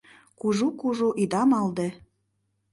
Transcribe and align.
«Кужу-кужу» 0.39 1.09
ида 1.23 1.41
малде 1.51 1.87